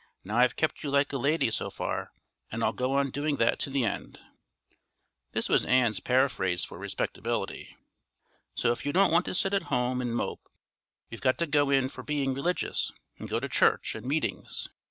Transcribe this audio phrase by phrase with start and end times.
[0.23, 2.11] Now I've kept you like a lady so far,
[2.51, 4.19] and I'll go on doing that to the end"
[5.33, 7.77] (This was Ann's paraphrase for respectability);
[8.55, 10.49] "so if you don't want to sit at home and mope,
[11.11, 14.69] we've got to go in for being religious and go to church and meetings.